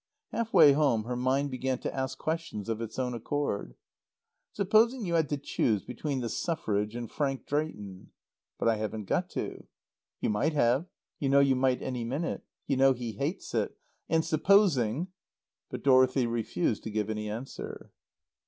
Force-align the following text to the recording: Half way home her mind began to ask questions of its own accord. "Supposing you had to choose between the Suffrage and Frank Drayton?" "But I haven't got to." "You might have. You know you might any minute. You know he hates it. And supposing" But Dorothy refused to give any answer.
Half 0.31 0.51
way 0.51 0.71
home 0.71 1.03
her 1.03 1.15
mind 1.15 1.51
began 1.51 1.77
to 1.81 1.95
ask 1.95 2.17
questions 2.17 2.69
of 2.69 2.81
its 2.81 2.97
own 2.97 3.13
accord. 3.13 3.75
"Supposing 4.51 5.05
you 5.05 5.13
had 5.13 5.29
to 5.29 5.37
choose 5.37 5.83
between 5.83 6.21
the 6.21 6.27
Suffrage 6.27 6.95
and 6.95 7.07
Frank 7.07 7.45
Drayton?" 7.45 8.09
"But 8.57 8.67
I 8.67 8.77
haven't 8.77 9.05
got 9.05 9.29
to." 9.33 9.67
"You 10.19 10.31
might 10.31 10.53
have. 10.53 10.87
You 11.19 11.29
know 11.29 11.39
you 11.39 11.55
might 11.55 11.83
any 11.83 12.03
minute. 12.03 12.41
You 12.65 12.77
know 12.77 12.93
he 12.93 13.11
hates 13.11 13.53
it. 13.53 13.77
And 14.09 14.25
supposing" 14.25 15.09
But 15.69 15.83
Dorothy 15.83 16.25
refused 16.25 16.81
to 16.85 16.89
give 16.89 17.07
any 17.07 17.29
answer. 17.29 17.91